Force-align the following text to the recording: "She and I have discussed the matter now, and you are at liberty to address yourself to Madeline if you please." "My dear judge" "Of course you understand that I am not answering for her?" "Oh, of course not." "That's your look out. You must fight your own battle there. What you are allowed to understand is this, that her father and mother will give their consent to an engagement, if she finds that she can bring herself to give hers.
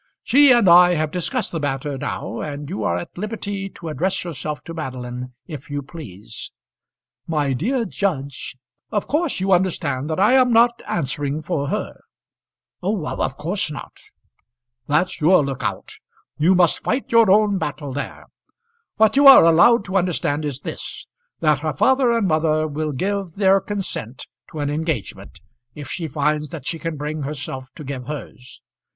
"She 0.23 0.51
and 0.51 0.67
I 0.67 0.95
have 0.95 1.11
discussed 1.11 1.51
the 1.51 1.59
matter 1.59 1.95
now, 1.95 2.39
and 2.41 2.67
you 2.71 2.83
are 2.83 2.97
at 2.97 3.15
liberty 3.19 3.69
to 3.69 3.87
address 3.89 4.23
yourself 4.23 4.63
to 4.63 4.73
Madeline 4.73 5.35
if 5.45 5.69
you 5.69 5.83
please." 5.83 6.51
"My 7.27 7.53
dear 7.53 7.85
judge" 7.85 8.57
"Of 8.89 9.05
course 9.07 9.39
you 9.39 9.51
understand 9.51 10.09
that 10.09 10.19
I 10.19 10.33
am 10.33 10.51
not 10.51 10.81
answering 10.87 11.43
for 11.43 11.67
her?" 11.67 11.99
"Oh, 12.81 13.05
of 13.05 13.37
course 13.37 13.69
not." 13.69 13.91
"That's 14.87 15.21
your 15.21 15.45
look 15.45 15.61
out. 15.61 15.91
You 16.39 16.55
must 16.55 16.81
fight 16.81 17.11
your 17.11 17.29
own 17.29 17.59
battle 17.59 17.93
there. 17.93 18.25
What 18.95 19.15
you 19.15 19.27
are 19.27 19.45
allowed 19.45 19.85
to 19.85 19.97
understand 19.97 20.45
is 20.45 20.61
this, 20.61 21.05
that 21.41 21.59
her 21.59 21.73
father 21.73 22.09
and 22.11 22.27
mother 22.27 22.67
will 22.67 22.91
give 22.91 23.35
their 23.35 23.61
consent 23.61 24.25
to 24.49 24.61
an 24.61 24.71
engagement, 24.71 25.41
if 25.75 25.89
she 25.91 26.07
finds 26.07 26.49
that 26.49 26.65
she 26.65 26.79
can 26.79 26.97
bring 26.97 27.21
herself 27.21 27.67
to 27.75 27.83
give 27.83 28.07
hers. 28.07 28.63